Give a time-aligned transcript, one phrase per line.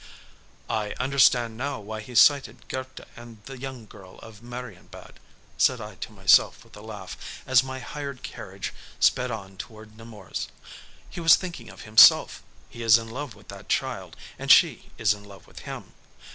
[0.67, 5.19] "I understand now why he cited Goethe and the young girl of Marienbad,"
[5.59, 10.47] said I to myself with a laugh, as my hired carriage sped on toward Nemours.
[11.07, 12.41] "He was thinking of himself.
[12.67, 15.93] He is in love with that child, and she is in love with him.